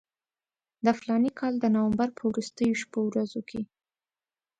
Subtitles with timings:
[0.85, 3.61] د فلاني کال د نومبر په وروستیو شپو ورځو کې.